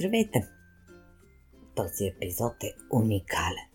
[0.00, 0.48] Здравейте!
[1.76, 3.68] Този епизод е уникален.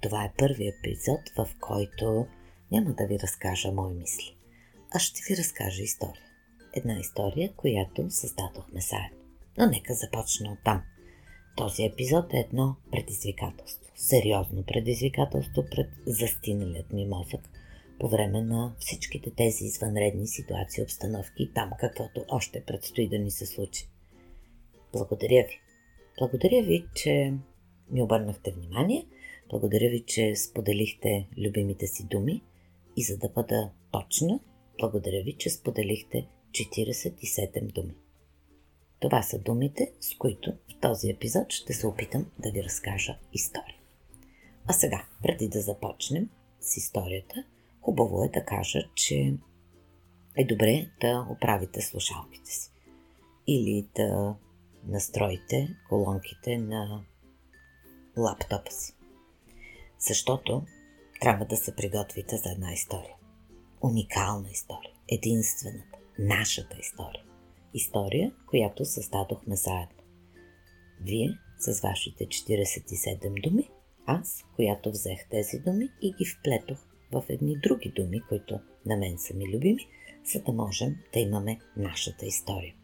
[0.00, 2.26] Това е първият епизод, в който
[2.72, 4.36] няма да ви разкажа мои мисли,
[4.94, 6.22] а ще ви разкажа история.
[6.74, 9.18] Една история, която създадохме заедно.
[9.58, 10.82] Но нека започна от там.
[11.56, 13.92] Този епизод е едно предизвикателство.
[13.96, 17.50] Сериозно предизвикателство пред застиналият ми мозък
[18.00, 23.30] по време на всичките тези извънредни ситуации, обстановки и там каквото още предстои да ни
[23.30, 23.88] се случи.
[24.92, 25.60] Благодаря ви.
[26.20, 27.34] Благодаря ви, че
[27.90, 29.06] ми обърнахте внимание.
[29.50, 32.42] Благодаря ви, че споделихте любимите си думи.
[32.96, 34.40] И за да бъда точна,
[34.80, 37.94] благодаря ви, че споделихте 47 думи.
[39.00, 43.76] Това са думите, с които в този епизод ще се опитам да ви разкажа история.
[44.66, 47.44] А сега, преди да започнем с историята,
[47.80, 49.34] хубаво е да кажа, че
[50.36, 52.70] е добре да оправите слушалките си.
[53.46, 54.36] Или да
[54.86, 57.04] настроите колонките на
[58.16, 58.94] лаптопа си.
[59.98, 60.62] Защото
[61.20, 63.14] трябва да се приготвите за една история.
[63.80, 64.92] Уникална история.
[65.08, 65.98] Единствената.
[66.18, 67.24] Нашата история.
[67.74, 70.02] История, която създадохме заедно.
[71.00, 73.70] Вие с вашите 47 думи,
[74.06, 76.78] аз, която взех тези думи и ги вплетох
[77.12, 79.88] в едни други думи, които на мен са ми любими,
[80.32, 82.74] за да можем да имаме нашата история.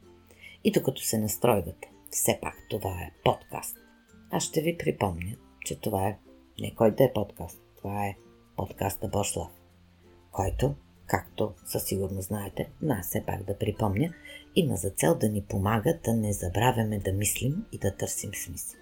[0.65, 3.77] И докато се настройвате, все пак това е подкаст.
[4.31, 6.19] Аз ще ви припомня, че това е
[6.61, 7.63] не кой да е подкаст.
[7.77, 8.17] Това е
[8.57, 9.51] подкаста Бошлав,
[10.33, 10.75] който,
[11.07, 14.15] както със сигурност знаете, но все пак да припомня,
[14.57, 18.81] има за цел да ни помага да не забравяме да мислим и да търсим смисъл.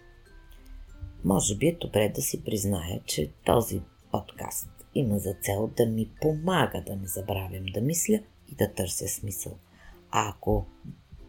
[1.25, 6.11] Може би е добре да си призная, че този подкаст има за цел да ми
[6.21, 8.21] помага да не забравям да мисля
[8.53, 9.59] и да търся смисъл.
[10.11, 10.67] А ако,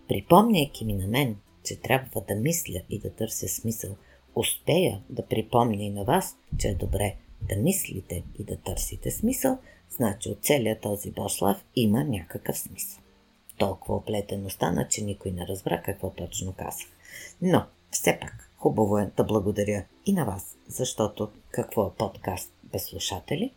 [0.08, 3.96] припомняйки ми на мен, че трябва да мисля и да търся смисъл,
[4.36, 9.58] успея да припомня и на вас, че е добре да мислите и да търсите смисъл,
[9.90, 13.02] значи от целият този Бошлав има някакъв смисъл.
[13.58, 16.88] Толкова оплетено стана, че никой не разбра какво точно казах.
[17.42, 22.84] Но, все пак, хубаво е да благодаря и на вас, защото какво е подкаст без
[22.84, 23.52] слушатели?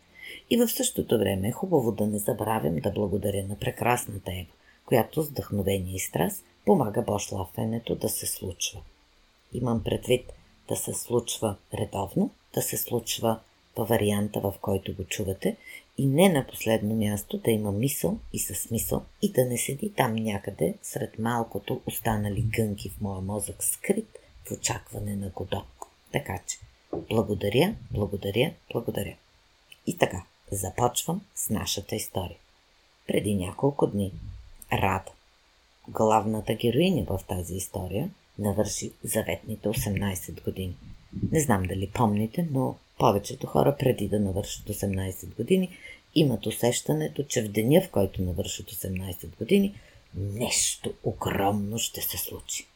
[0.49, 4.51] И в същото време е хубаво да не забравям да благодаря на прекрасната Ева,
[4.89, 8.81] която с вдъхновение и страст помага бошлафенето да се случва.
[9.53, 10.33] Имам предвид
[10.67, 13.39] да се случва редовно, да се случва
[13.77, 15.57] във варианта, в който го чувате
[15.97, 19.93] и не на последно място да има мисъл и със смисъл и да не седи
[19.93, 25.63] там някъде сред малкото останали гънки в моя мозък скрит в очакване на Годо.
[26.11, 26.57] Така че,
[27.09, 29.15] благодаря, благодаря, благодаря.
[29.87, 32.37] И така, започвам с нашата история.
[33.07, 34.11] Преди няколко дни
[34.73, 35.11] Рада,
[35.87, 38.09] главната героиня в тази история,
[38.39, 40.75] навърши заветните 18 години.
[41.31, 45.77] Не знам дали помните, но повечето хора преди да навършат 18 години
[46.15, 49.75] имат усещането, че в деня, в който навършат 18 години,
[50.15, 52.67] нещо огромно ще се случи.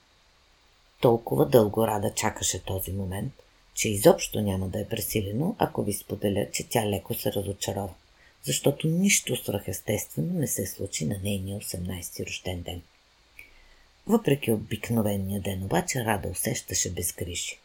[1.02, 3.34] Толкова дълго Рада чакаше този момент,
[3.74, 7.94] че изобщо няма да е пресилено, ако ви споделя, че тя леко се разочарова,
[8.44, 12.81] защото нищо свръхестествено не се случи на нейния 18 рожден ден.
[14.08, 17.58] Въпреки обикновения ден обаче Рада усещаше безгрижие.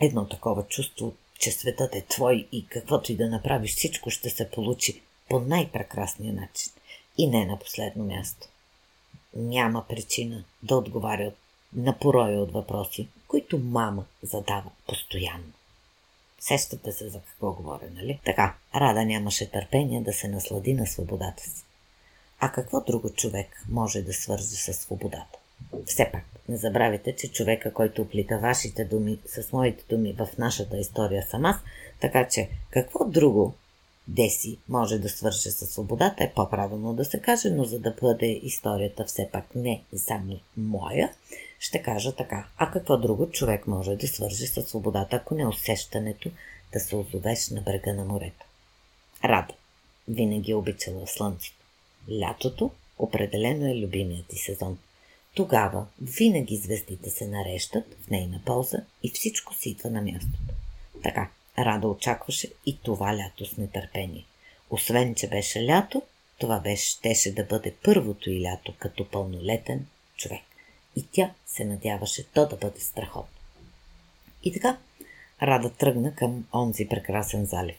[0.00, 4.50] Едно такова чувство, че светът е твой и каквото и да направиш, всичко ще се
[4.50, 6.72] получи по най-прекрасния начин.
[7.18, 8.48] И не на последно място.
[9.36, 11.32] Няма причина да отговаря
[11.72, 15.52] на пороя от въпроси, които мама задава постоянно.
[16.46, 18.20] Сещате се за какво говоря, нали?
[18.24, 21.64] Така, Рада нямаше търпение да се наслади на свободата си.
[22.40, 25.38] А какво друго човек може да свързи с свободата?
[25.86, 30.76] Все пак, не забравяйте, че човека, който оплита вашите думи с моите думи в нашата
[30.76, 31.56] история съм аз,
[32.00, 33.54] така че какво друго
[34.08, 38.26] Деси може да свърши със свободата е по-правилно да се каже, но за да бъде
[38.26, 41.12] историята все пак не само моя,
[41.64, 42.46] ще кажа така.
[42.56, 46.30] А какво друго човек може да свържи със свободата, ако не усещането
[46.72, 48.46] да се озовеш на брега на морето?
[49.24, 49.54] Рада.
[50.08, 51.64] Винаги е обичала слънцето.
[52.20, 54.78] Лятото определено е любимият ти сезон.
[55.34, 60.54] Тогава винаги звездите се нарещат в нейна полза и всичко си идва на мястото.
[61.02, 64.24] Така, Рада очакваше и това лято с нетърпение.
[64.70, 66.02] Освен, че беше лято,
[66.38, 70.42] това беше, щеше да бъде първото и лято като пълнолетен човек.
[70.96, 73.38] И тя се надяваше то да бъде страхотно.
[74.42, 74.78] И така,
[75.42, 77.76] Рада тръгна към онзи прекрасен залив,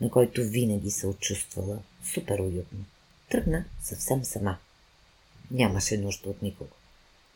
[0.00, 2.84] на който винаги се очувствала супер уютно.
[3.30, 4.58] Тръгна съвсем сама.
[5.50, 6.70] Нямаше нужда от никого.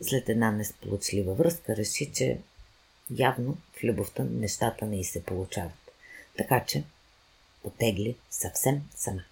[0.03, 2.39] След една несполучлива връзка реши, че
[3.11, 5.93] явно в любовта нещата не й се получават.
[6.37, 6.85] Така че
[7.63, 9.23] потегли съвсем сама.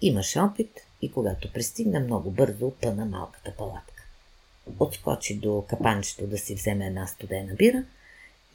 [0.00, 3.89] Имаше опит и когато пристигна много бързо, пъна малката палатка.
[4.78, 7.84] Отскочи до капанчето да си вземе една студена бира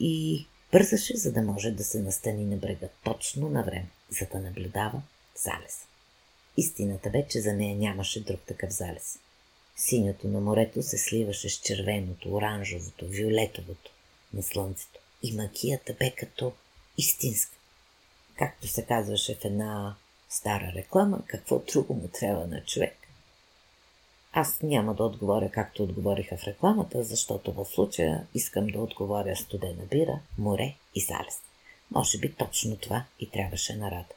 [0.00, 4.38] и бързаше, за да може да се настани на брега точно на време, за да
[4.38, 5.02] наблюдава
[5.44, 5.86] залез.
[6.56, 9.18] Истината бе, че за нея нямаше друг такъв залез.
[9.76, 13.90] Синьото на морето се сливаше с червеното, оранжевото, виолетовото
[14.34, 15.00] на слънцето.
[15.22, 16.52] И магията бе като
[16.98, 17.56] истинска.
[18.38, 19.96] Както се казваше в една
[20.28, 23.05] стара реклама, какво друго му трябва на човек.
[24.38, 29.84] Аз няма да отговоря както отговориха в рекламата, защото в случая искам да отговоря студена
[29.84, 31.40] бира, море и залез.
[31.90, 34.14] Може би точно това и трябваше на Рада.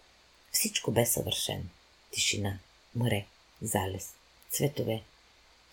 [0.52, 1.64] Всичко бе съвършено.
[2.12, 2.60] Тишина,
[2.96, 3.26] море,
[3.62, 4.14] залез,
[4.50, 5.02] цветове,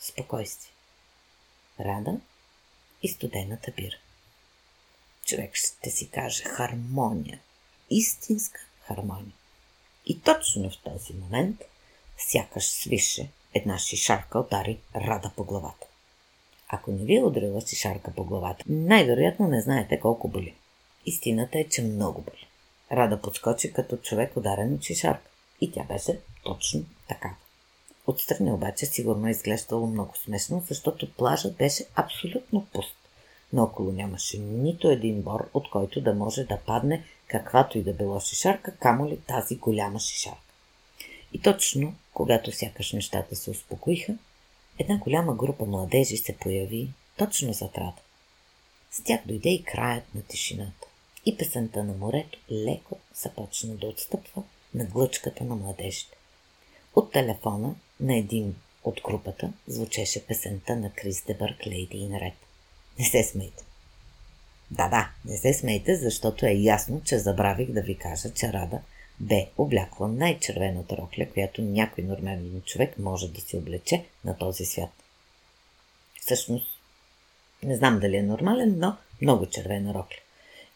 [0.01, 0.73] спокойствие.
[1.81, 2.21] Рада
[3.03, 3.97] и студената бира.
[5.25, 7.41] Човек ще си каже хармония.
[7.91, 9.35] Истинска хармония.
[10.07, 11.63] И точно в този момент
[12.19, 15.87] сякаш свише една шишарка удари Рада по главата.
[16.69, 20.55] Ако не ви е ударила шишарка по главата, най-вероятно не знаете колко боли.
[21.07, 22.47] Истината е, че много боли.
[22.93, 25.31] Рада подскочи като човек ударен от шишарка.
[25.61, 27.35] И тя беше точно така.
[28.07, 32.97] Отстрани обаче сигурно е изглеждало много смешно, защото плажът беше абсолютно пуст.
[33.53, 37.93] Но около нямаше нито един бор, от който да може да падне каквато и да
[37.93, 40.46] било шишарка, камо ли тази голяма шишарка.
[41.33, 44.15] И точно, когато сякаш нещата се успокоиха,
[44.79, 48.01] една голяма група младежи се появи точно зад Рада.
[48.91, 50.87] С тях дойде и краят на тишината.
[51.27, 54.43] И песента на морето леко започна да отстъпва
[54.75, 56.17] на глъчката на младежите.
[56.95, 62.35] От телефона на един от групата звучеше песента на Крис Дебърк Лейди и наред.
[62.99, 63.65] Не се смейте.
[64.71, 68.81] Да, да, не се смейте, защото е ясно, че забравих да ви кажа, че Рада
[69.21, 74.91] бе облякла най-червената рокля, която някой нормален човек може да си облече на този свят.
[76.21, 76.67] Всъщност,
[77.63, 80.17] не знам дали е нормален, но много червена рокля.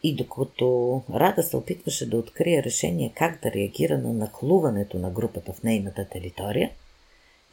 [0.03, 5.53] И докато Рада се опитваше да открие решение как да реагира на нахлуването на групата
[5.53, 6.71] в нейната територия,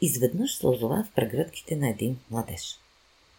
[0.00, 2.78] изведнъж се озова в прегръдките на един младеж.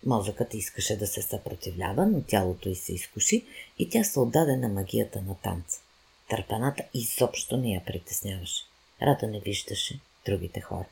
[0.05, 3.45] Мозъкът искаше да се съпротивлява, но тялото й се изкуши
[3.79, 5.81] и тя се отдаде на магията на танца.
[6.29, 8.63] Търпаната изобщо не я притесняваше.
[9.01, 10.85] Рада не виждаше другите хора.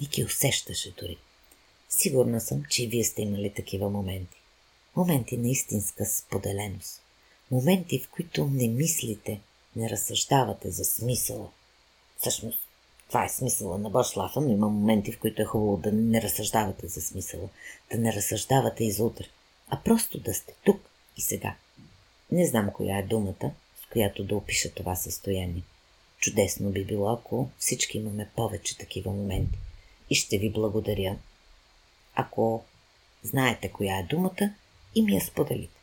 [0.00, 1.16] И ги усещаше дори.
[1.88, 4.36] Сигурна съм, че и вие сте имали такива моменти.
[4.96, 7.02] Моменти на истинска споделеност.
[7.50, 9.40] Моменти, в които не мислите,
[9.76, 11.50] не разсъждавате за смисъла.
[12.18, 12.58] Всъщност,
[13.08, 16.86] това е смисъла на Бошлафа, но има моменти, в които е хубаво да не разсъждавате
[16.86, 17.48] за смисъла,
[17.90, 19.24] да не разсъждавате и за утре,
[19.68, 20.80] а просто да сте тук
[21.16, 21.54] и сега.
[22.32, 23.50] Не знам коя е думата,
[23.92, 25.62] която да опиша това състояние.
[26.20, 29.58] Чудесно би било, ако всички имаме повече такива моменти.
[30.10, 31.18] И ще ви благодаря,
[32.14, 32.64] ако
[33.22, 34.54] знаете коя е думата
[34.94, 35.78] и ми я споделите.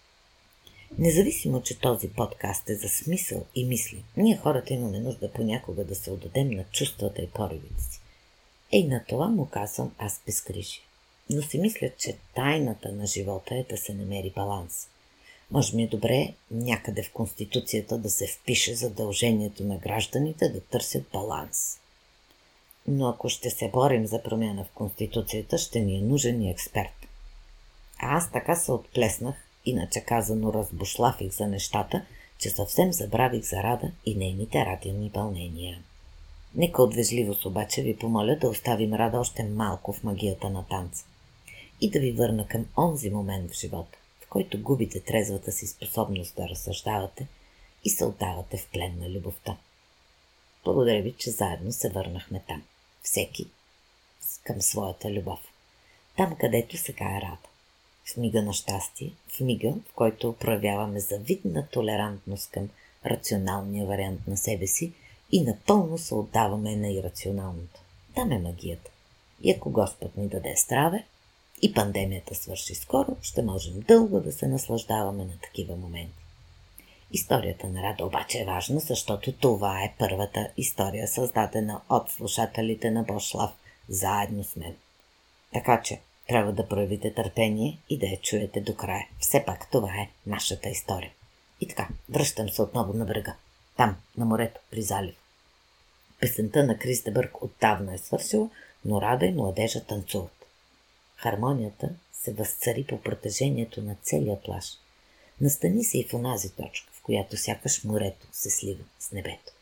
[0.98, 5.96] Независимо, че този подкаст е за смисъл и мисли, ние хората имаме нужда понякога да
[5.96, 8.00] се отдадем на чувствата и поривите си.
[8.72, 10.82] Ей, на това му казвам аз безкрижие.
[11.30, 14.88] Но си мисля, че тайната на живота е да се намери баланс.
[15.56, 21.04] Може ми е добре някъде в Конституцията да се впише задължението на гражданите да търсят
[21.14, 21.80] баланс.
[22.88, 27.08] Но ако ще се борим за промяна в Конституцията, ще ни е нужен и експерт.
[28.00, 29.36] А аз така се отплеснах
[29.66, 32.06] Иначе казано разбушлафих за нещата,
[32.38, 35.80] че съвсем забравих за Рада и нейните радиални вълнения.
[36.56, 41.06] Нека от вежливост обаче ви помоля да оставим Рада още малко в магията на танца
[41.82, 43.98] и да ви върна към онзи момент в живота,
[44.36, 47.28] който губите трезвата си способност да разсъждавате
[47.84, 49.58] и се отдавате в плен на любовта.
[50.64, 52.64] Благодаря ви, че заедно се върнахме там.
[53.02, 53.48] Всеки
[54.44, 55.40] към своята любов.
[56.18, 57.48] Там, където сега е Рада
[58.06, 62.70] в мига на щастие, в мига, в който проявяваме завидна толерантност към
[63.06, 64.94] рационалния вариант на себе си
[65.32, 67.82] и напълно се отдаваме на ирационалното.
[68.16, 68.92] Там е магията.
[69.42, 71.06] И ако Господ ни даде здраве
[71.62, 76.26] и пандемията свърши скоро, ще можем дълго да се наслаждаваме на такива моменти.
[77.12, 83.04] Историята на Рада обаче е важна, защото това е първата история, създадена от слушателите на
[83.04, 83.52] Бошлав
[83.90, 84.76] заедно с мен.
[85.54, 89.08] Така че, трябва да проявите търпение и да я чуете до края.
[89.20, 91.12] Все пак това е нашата история.
[91.62, 93.36] И така, връщам се отново на брега.
[93.78, 95.16] Там, на морето, при залив.
[96.20, 98.50] Песента на Кристебърг отдавна е свършила,
[98.86, 100.35] но Рада и младежа танцуват.
[101.26, 104.66] Хармонията се възцари по протежението на целия плаж.
[105.42, 109.54] Настани се и в онази точка, в която сякаш морето се слива с небето.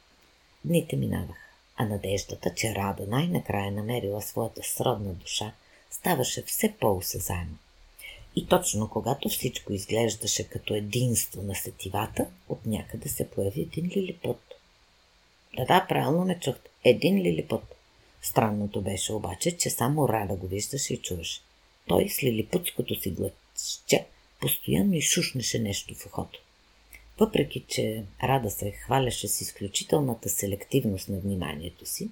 [0.65, 5.53] Дните минаваха, а надеждата, че Рада най-накрая намерила своята сродна душа,
[5.91, 7.57] ставаше все по-осезаема.
[8.35, 14.41] И точно когато всичко изглеждаше като единство на сетивата, от някъде се появи един лилипот.
[15.57, 16.69] Да, да, правилно ме чухте.
[16.83, 17.63] Един лилипот.
[18.21, 21.41] Странното беше обаче, че само Рада го виждаше и чуваше.
[21.87, 24.05] Той с лилипутското си гласче
[24.41, 26.39] постоянно изшушнеше нещо в ухото.
[27.19, 32.09] Въпреки, че Рада се хваляше с изключителната селективност на вниманието си,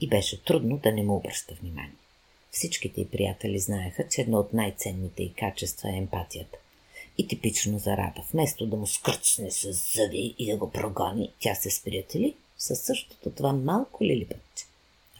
[0.00, 1.94] и беше трудно да не му обръща внимание.
[2.50, 6.58] Всичките й приятели знаеха, че едно от най-ценните й качества е емпатията.
[7.18, 11.54] И типично за Рада, вместо да му скръчне с зъби и да го прогони, тя
[11.54, 14.64] се сприятели със същото това малко лилипътче.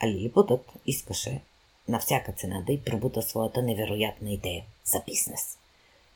[0.00, 1.40] А лилипутът искаше
[1.90, 5.58] на всяка цена да й пробута своята невероятна идея за бизнес.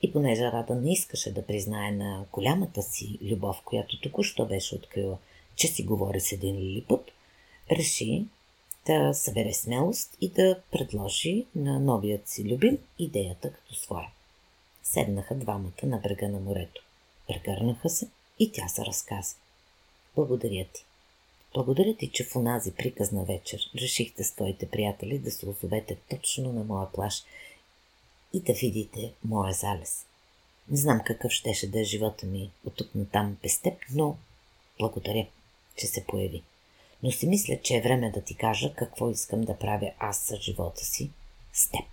[0.02, 5.18] И понеже Рада не искаше да признае на голямата си любов, която току-що беше открила,
[5.56, 7.10] че си говори с един лилипут,
[7.70, 8.24] реши
[8.86, 14.08] да събере смелост и да предложи на новият си любим идеята като своя.
[14.82, 16.82] Седнаха двамата на брега на морето.
[17.28, 19.36] Прегърнаха се и тя се разказа.
[20.16, 20.84] Благодаря ти.
[21.54, 26.52] Благодаря ти, че в онази приказна вечер решихте с твоите приятели да се озовете точно
[26.52, 27.24] на моя плаш
[28.32, 30.06] и да видите моя залез.
[30.68, 34.16] Не знам какъв щеше да е живота ми от тук на там без теб, но
[34.78, 35.26] благодаря,
[35.76, 36.42] че се появи.
[37.02, 40.36] Но си мисля, че е време да ти кажа какво искам да правя аз с
[40.36, 41.10] живота си
[41.52, 41.84] с теб.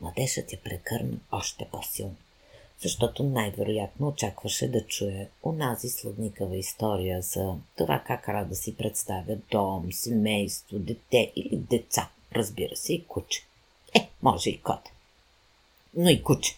[0.00, 2.16] Младежът я прекърна още по-силно
[2.82, 9.92] защото най-вероятно очакваше да чуе онази сладникава история за това как Рада си представя дом,
[9.92, 12.10] семейство, дете или деца.
[12.34, 13.42] Разбира се, и куче.
[13.94, 14.80] Е, може и кот.
[15.94, 16.56] Но и куче.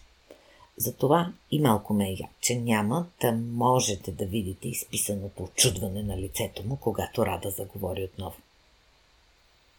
[0.77, 6.17] Затова и малко ме е я, че няма да можете да видите изписаното очудване на
[6.17, 8.37] лицето му, когато Рада заговори отново.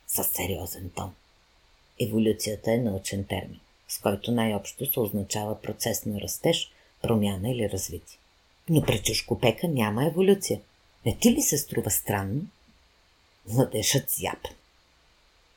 [0.07, 1.15] Със сериозен тон.
[2.01, 3.61] Еволюцията е научен термин
[3.95, 6.71] с който най-общо се означава процес на растеж,
[7.03, 8.19] промяна или развитие.
[8.69, 10.61] Но при чушкопека няма еволюция.
[11.07, 12.47] Не ти ли се струва странно?
[13.49, 14.49] Младежът зяпа.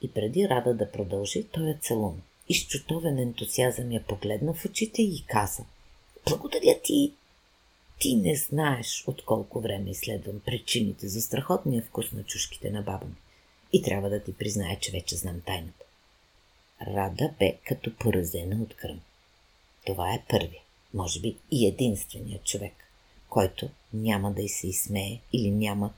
[0.01, 2.21] И преди Рада да продължи, той е целун.
[2.49, 5.63] И с чутовен ентусиазъм я погледна в очите и каза.
[6.29, 7.13] Благодаря ти!
[7.99, 13.05] Ти не знаеш от колко време изследвам причините за страхотния вкус на чушките на баба
[13.05, 13.15] ми.
[13.73, 15.76] И трябва да ти призная, че вече знам тайната.
[16.81, 19.01] Рада бе като поразена от кръм.
[19.85, 20.61] Това е първи,
[20.93, 22.73] може би и единственият човек,
[23.29, 25.93] който няма да й се изсмее или няма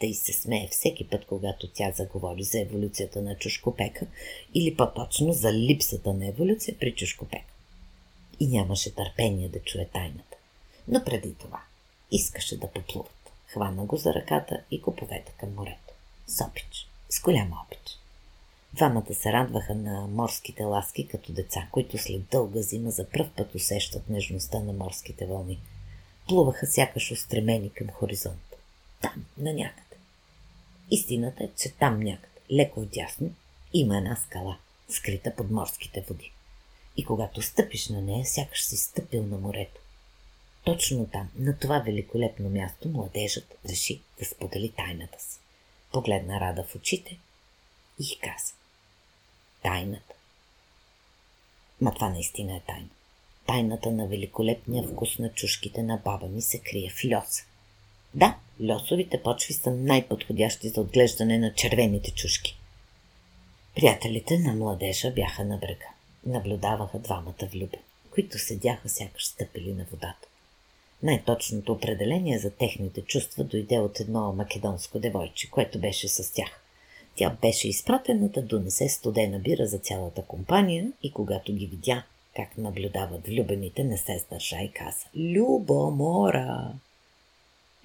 [0.00, 4.06] да й се смее всеки път, когато тя заговори за еволюцията на чушкопека
[4.54, 7.52] или по-точно за липсата на еволюция при чушкопека.
[8.40, 10.36] И нямаше търпение да чуе тайната.
[10.88, 11.62] Но преди това
[12.12, 13.32] искаше да поплуват.
[13.46, 15.94] Хвана го за ръката и го поведе към морето.
[16.26, 16.88] С опич.
[17.10, 17.98] С голяма опич.
[18.76, 23.54] Двамата се радваха на морските ласки като деца, които след дълга зима за пръв път
[23.54, 25.60] усещат нежността на морските вълни.
[26.28, 28.56] Плуваха сякаш устремени към хоризонта.
[29.00, 29.96] Там, на някъде.
[30.90, 33.30] Истината е, че там някъде, леко вдясно,
[33.72, 36.32] има една скала, скрита под морските води.
[36.96, 39.80] И когато стъпиш на нея, сякаш си стъпил на морето.
[40.64, 45.38] Точно там, на това великолепно място, младежът реши да сподели тайната си.
[45.92, 47.18] Погледна Рада в очите
[48.00, 48.55] и каза.
[49.66, 50.14] Тайната.
[51.80, 52.88] Ма това наистина е тайна.
[53.46, 57.44] Тайната на великолепния вкус на чушките на баба ми се крие в льоса.
[58.14, 58.36] Да,
[58.68, 62.58] льосовите почви са най-подходящи за отглеждане на червените чушки.
[63.74, 65.88] Приятелите на младежа бяха на брега.
[66.26, 70.28] Наблюдаваха двамата влюбени, които седяха сякаш стъпили на водата.
[71.02, 76.62] Най-точното определение за техните чувства дойде от едно македонско девойче, което беше с тях.
[77.16, 82.02] Тя беше изпратена да донесе студена бира за цялата компания и когато ги видя
[82.36, 86.72] как наблюдават влюбените, не се сдържа и каза «Любомора!»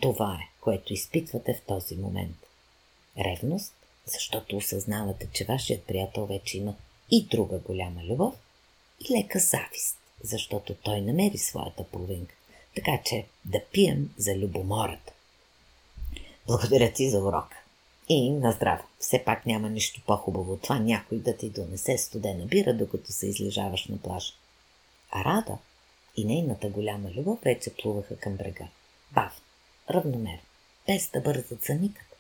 [0.02, 2.38] Това е, което изпитвате в този момент.
[3.18, 3.74] Ревност,
[4.06, 6.76] защото осъзнавате, че вашият приятел вече има
[7.12, 8.36] и друга голяма любов,
[9.10, 12.36] и лека завист, защото той намери своята половинка.
[12.76, 15.14] Така че да пием за любомората.
[16.48, 17.61] Благодаря ти за урока.
[18.14, 18.84] И на здраве.
[19.00, 23.28] Все пак няма нищо по-хубаво от това някой да ти донесе студена бира, докато се
[23.28, 24.34] излежаваш на плажа.
[25.12, 25.58] А Рада
[26.18, 28.68] и нейната голяма любов вече плуваха към брега.
[29.12, 29.42] Бавно,
[29.90, 30.42] равномерно,
[30.88, 32.16] без да бързат за никъде.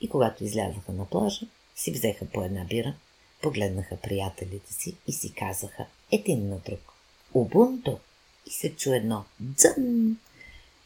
[0.00, 1.46] И когато излязаха на плажа,
[1.76, 2.94] си взеха по една бира,
[3.42, 6.92] погледнаха приятелите си и си казаха един на друг.
[7.34, 7.98] Убунто!
[8.46, 10.16] И се чу едно дзън.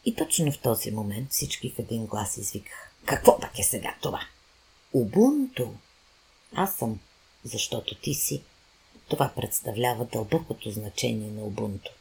[0.05, 2.91] И точно в този момент всички в един глас извикаха.
[3.05, 4.21] Какво пък е сега това?
[4.93, 5.75] Убунто!
[6.55, 7.01] Аз съм,
[7.45, 8.43] защото ти си.
[9.09, 11.93] Това представлява дълбокото значение на Убунто.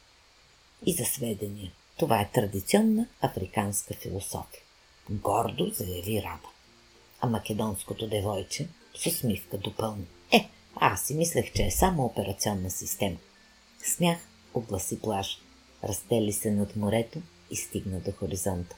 [0.86, 4.62] И за сведение, това е традиционна африканска философия.
[5.10, 6.48] Гордо заяви Раба.
[7.20, 10.06] А македонското девойче с усмивка допълни.
[10.32, 13.16] Е, аз си мислех, че е само операционна система.
[13.82, 14.18] Смях
[14.54, 15.38] огласи плаж,
[15.84, 17.18] разтели се над морето
[17.50, 18.76] и стигна до хоризонта.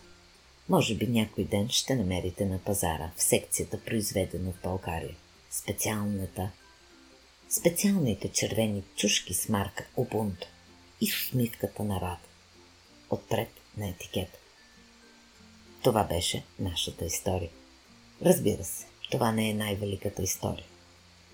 [0.70, 5.16] Може би някой ден ще намерите на пазара в секцията произведена в България.
[5.50, 6.50] Специалната
[7.50, 10.44] специалните червени чушки с марка Ubuntu
[11.00, 12.28] и с усмивката на Рада.
[13.10, 14.38] Отпред на етикета.
[15.82, 17.50] Това беше нашата история.
[18.22, 20.66] Разбира се, това не е най-великата история.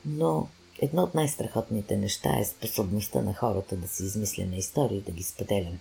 [0.04, 5.12] Но едно от най-страхотните неща е способността на хората да си измисляме истории и да
[5.12, 5.78] ги споделям.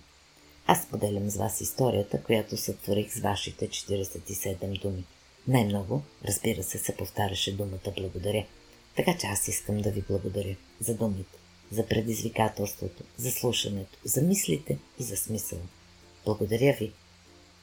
[0.66, 5.04] Аз споделям с вас историята, която сътворих с вашите 47 думи.
[5.48, 8.46] Най-много, разбира се, се повтаряше думата благодаря.
[8.96, 11.38] Така че аз искам да ви благодаря за думите,
[11.70, 15.58] за предизвикателството, за слушането, за мислите и за смисъл.
[16.24, 16.92] Благодаря ви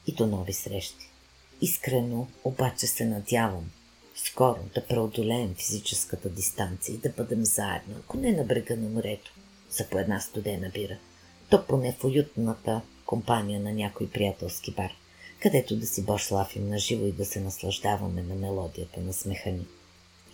[0.06, 1.10] и до нови срещи.
[1.62, 3.70] Искрено обаче се надявам
[4.14, 9.34] скоро да преодолеем физическата дистанция и да бъдем заедно, ако не на брега на морето,
[9.70, 10.98] за по една студена бира,
[11.50, 14.92] то поне в уютната компания на някой приятелски бар,
[15.42, 19.66] където да си бошлафим на живо и да се наслаждаваме на мелодията на смеха ни.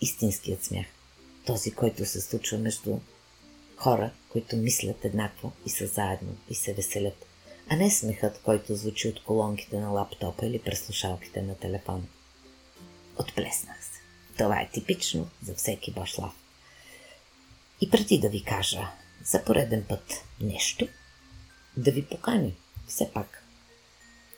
[0.01, 0.85] Истинският смях.
[1.45, 2.97] Този, който се случва между
[3.75, 7.25] хора, които мислят еднакво и са заедно и се веселят
[7.73, 12.03] а не смехът, който звучи от колонките на лаптопа или през слушалките на телефона.
[13.19, 14.01] Отплеснах се.
[14.37, 16.33] Това е типично за всеки башлав.
[17.81, 18.91] И преди да ви кажа
[19.23, 20.87] за пореден път нещо,
[21.77, 22.53] да ви покани
[22.87, 23.43] все пак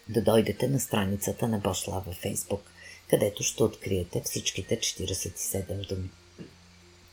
[0.10, 2.62] да дойдете на страницата на Бошлав във Фейсбук,
[3.10, 6.10] където ще откриете всичките 47 думи.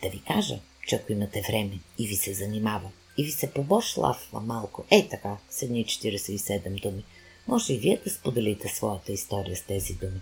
[0.03, 4.41] Да ви кажа, че ако имате време и ви се занимава и ви се побошлавва
[4.41, 7.05] малко, ей така, с едни 47 думи,
[7.49, 10.21] може и вие да споделите своята история с тези думи.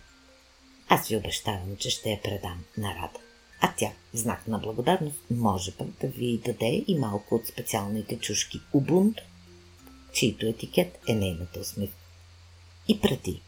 [0.89, 3.19] Аз ви обещавам, че ще я предам на Рада.
[3.61, 8.19] А тя, в знак на благодарност, може пък да ви даде и малко от специалните
[8.19, 9.21] чушки Ubuntu,
[10.13, 11.97] чийто етикет е нейната усмивка.
[12.89, 13.41] И преди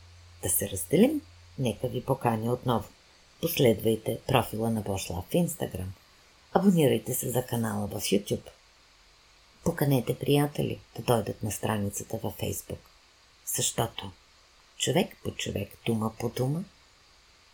[0.42, 1.20] да се разделим,
[1.59, 2.88] нека ви поканя отново.
[3.40, 5.92] Последвайте профила на Бошла в Инстаграм.
[6.53, 8.51] Абонирайте се за канала в YouTube–
[9.64, 12.79] Поканете приятели да дойдат на страницата във Фейсбук.
[13.46, 14.11] Защото
[14.77, 16.64] човек по човек, дума по дума,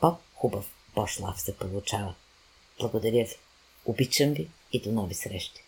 [0.01, 2.15] по-хубав пошлав се получава.
[2.81, 3.35] Благодаря ви.
[3.85, 5.66] Обичам ви и до нови срещи.